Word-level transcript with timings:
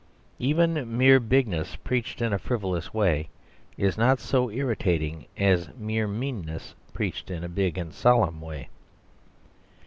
Even 0.39 0.97
mere 0.97 1.19
bigness 1.19 1.75
preached 1.75 2.23
in 2.23 2.33
a 2.33 2.39
frivolous 2.39 2.91
way 2.91 3.29
is 3.77 3.99
not 3.99 4.19
so 4.19 4.49
irritating 4.49 5.27
as 5.37 5.69
mere 5.77 6.07
meanness 6.07 6.73
preached 6.91 7.29
in 7.29 7.43
a 7.43 7.47
big 7.47 7.77
and 7.77 7.93
solemn 7.93 8.41
way. 8.41 8.67